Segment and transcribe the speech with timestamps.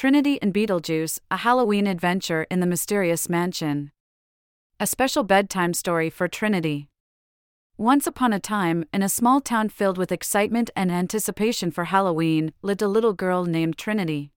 [0.00, 3.92] Trinity and Beetlejuice A Halloween Adventure in the Mysterious Mansion.
[4.80, 6.88] A special bedtime story for Trinity.
[7.76, 12.54] Once upon a time, in a small town filled with excitement and anticipation for Halloween,
[12.62, 14.32] lived a little girl named Trinity.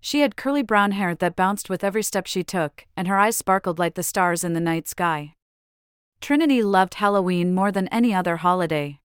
[0.00, 3.36] She had curly brown hair that bounced with every step she took, and her eyes
[3.36, 5.34] sparkled like the stars in the night sky.
[6.22, 8.98] Trinity loved Halloween more than any other holiday.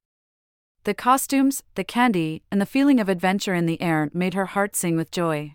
[0.86, 4.78] The costumes, the candy, and the feeling of adventure in the air made her heart
[4.78, 5.54] sing with joy.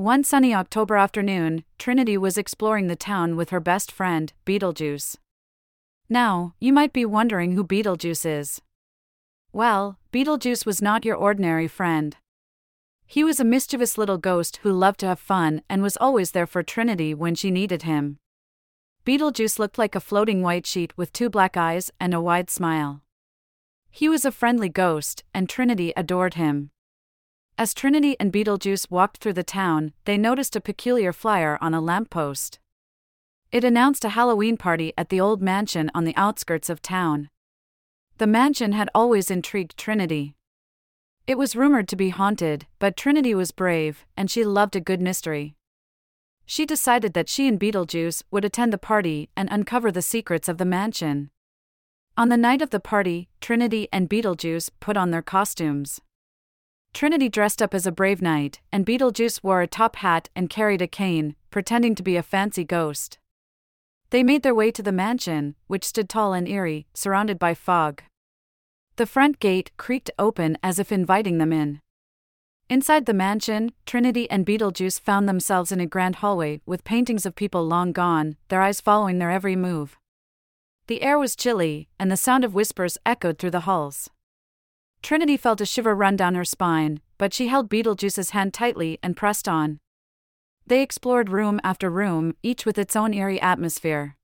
[0.00, 5.16] One sunny October afternoon, Trinity was exploring the town with her best friend, Beetlejuice.
[6.08, 8.62] Now, you might be wondering who Beetlejuice is.
[9.52, 12.16] Well, Beetlejuice was not your ordinary friend.
[13.04, 16.46] He was a mischievous little ghost who loved to have fun and was always there
[16.46, 18.16] for Trinity when she needed him.
[19.04, 23.02] Beetlejuice looked like a floating white sheet with two black eyes and a wide smile.
[23.90, 26.70] He was a friendly ghost, and Trinity adored him.
[27.60, 31.80] As Trinity and Beetlejuice walked through the town, they noticed a peculiar flyer on a
[31.82, 32.58] lamppost.
[33.52, 37.28] It announced a Halloween party at the old mansion on the outskirts of town.
[38.16, 40.36] The mansion had always intrigued Trinity.
[41.26, 45.02] It was rumored to be haunted, but Trinity was brave, and she loved a good
[45.02, 45.54] mystery.
[46.46, 50.56] She decided that she and Beetlejuice would attend the party and uncover the secrets of
[50.56, 51.28] the mansion.
[52.16, 56.00] On the night of the party, Trinity and Beetlejuice put on their costumes.
[56.92, 60.82] Trinity dressed up as a brave knight, and Beetlejuice wore a top hat and carried
[60.82, 63.18] a cane, pretending to be a fancy ghost.
[64.10, 68.02] They made their way to the mansion, which stood tall and eerie, surrounded by fog.
[68.96, 71.80] The front gate creaked open as if inviting them in.
[72.68, 77.34] Inside the mansion, Trinity and Beetlejuice found themselves in a grand hallway with paintings of
[77.34, 79.96] people long gone, their eyes following their every move.
[80.86, 84.10] The air was chilly, and the sound of whispers echoed through the halls.
[85.02, 89.16] Trinity felt a shiver run down her spine, but she held Beetlejuice's hand tightly and
[89.16, 89.80] pressed on.
[90.66, 94.16] They explored room after room, each with its own eerie atmosphere.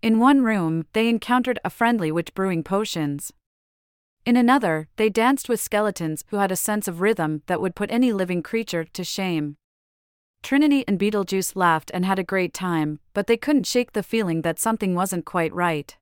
[0.00, 3.32] In one room, they encountered a friendly witch brewing potions.
[4.24, 7.90] In another, they danced with skeletons who had a sense of rhythm that would put
[7.90, 9.56] any living creature to shame.
[10.42, 14.42] Trinity and Beetlejuice laughed and had a great time, but they couldn't shake the feeling
[14.42, 15.96] that something wasn't quite right.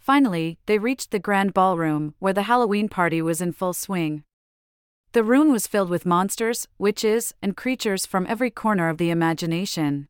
[0.00, 4.24] Finally, they reached the grand ballroom, where the Halloween party was in full swing.
[5.12, 10.08] The room was filled with monsters, witches, and creatures from every corner of the imagination.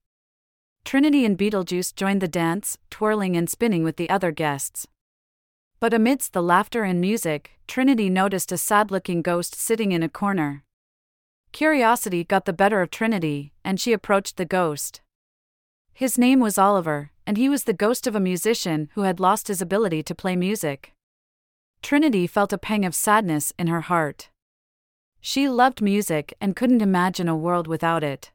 [0.84, 4.86] Trinity and Beetlejuice joined the dance, twirling and spinning with the other guests.
[5.80, 10.08] But amidst the laughter and music, Trinity noticed a sad looking ghost sitting in a
[10.08, 10.64] corner.
[11.52, 15.00] Curiosity got the better of Trinity, and she approached the ghost.
[16.00, 19.48] His name was Oliver, and he was the ghost of a musician who had lost
[19.48, 20.94] his ability to play music.
[21.82, 24.30] Trinity felt a pang of sadness in her heart.
[25.20, 28.32] She loved music and couldn't imagine a world without it.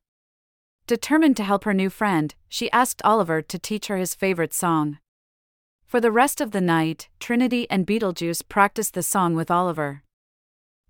[0.86, 5.00] Determined to help her new friend, she asked Oliver to teach her his favorite song.
[5.88, 10.04] For the rest of the night, Trinity and Beetlejuice practiced the song with Oliver.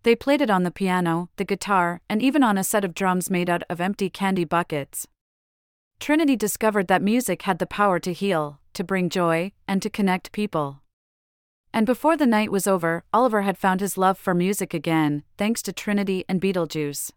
[0.03, 3.29] They played it on the piano, the guitar, and even on a set of drums
[3.29, 5.07] made out of empty candy buckets.
[5.99, 10.31] Trinity discovered that music had the power to heal, to bring joy, and to connect
[10.31, 10.81] people.
[11.73, 15.61] And before the night was over, Oliver had found his love for music again, thanks
[15.63, 17.11] to Trinity and Beetlejuice.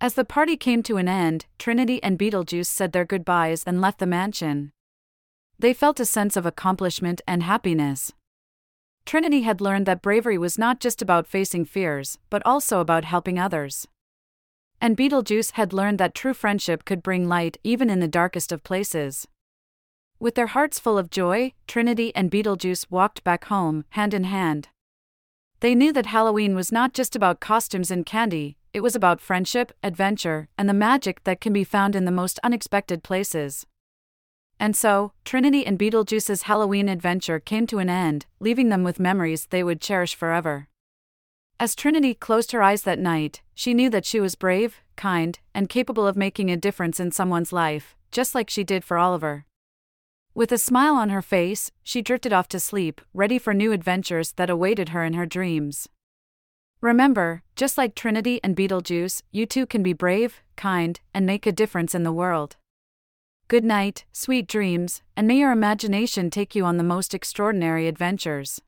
[0.00, 3.98] As the party came to an end, Trinity and Beetlejuice said their goodbyes and left
[3.98, 4.72] the mansion.
[5.58, 8.12] They felt a sense of accomplishment and happiness.
[9.04, 13.38] Trinity had learned that bravery was not just about facing fears, but also about helping
[13.38, 13.86] others.
[14.80, 18.64] And Beetlejuice had learned that true friendship could bring light even in the darkest of
[18.64, 19.28] places.
[20.18, 24.68] With their hearts full of joy, Trinity and Beetlejuice walked back home, hand in hand.
[25.60, 29.72] They knew that Halloween was not just about costumes and candy, it was about friendship,
[29.82, 33.66] adventure, and the magic that can be found in the most unexpected places.
[34.58, 39.46] And so, Trinity and Beetlejuice's Halloween adventure came to an end, leaving them with memories
[39.46, 40.68] they would cherish forever.
[41.60, 45.68] As Trinity closed her eyes that night, she knew that she was brave, kind, and
[45.68, 49.44] capable of making a difference in someone's life, just like she did for Oliver.
[50.32, 54.32] With a smile on her face, she drifted off to sleep, ready for new adventures
[54.36, 55.86] that awaited her in her dreams.
[56.80, 61.52] Remember, just like Trinity and Beetlejuice, you too can be brave, kind, and make a
[61.52, 62.56] difference in the world.
[63.48, 68.62] Good night, sweet dreams, and may your imagination take you on the most extraordinary adventures.